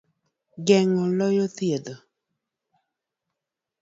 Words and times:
Geng'o 0.67 1.05
loyo 1.17 1.45
thietho. 1.55 1.95